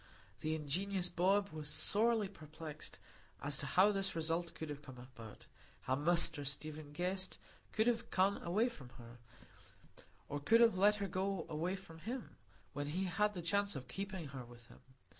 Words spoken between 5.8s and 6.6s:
how Mr